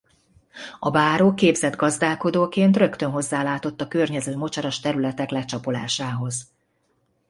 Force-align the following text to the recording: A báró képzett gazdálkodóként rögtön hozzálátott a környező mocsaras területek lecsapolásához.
A 0.79 0.89
báró 0.91 1.33
képzett 1.33 1.75
gazdálkodóként 1.75 2.77
rögtön 2.77 3.11
hozzálátott 3.11 3.81
a 3.81 3.87
környező 3.87 4.35
mocsaras 4.37 4.79
területek 4.79 5.29
lecsapolásához. 5.29 6.47